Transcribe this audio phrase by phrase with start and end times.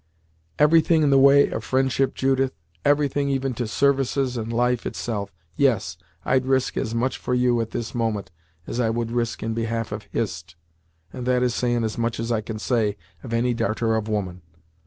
[0.57, 2.53] "Everything in the way of fri'ndship, Judith
[2.83, 5.31] everything, even to sarvices and life itself.
[5.55, 8.31] Yes, I'd risk as much for you, at this moment,
[8.65, 10.55] as I would risk in behalf of Hist,
[11.13, 14.41] and that is sayin' as much as I can say of any darter of woman.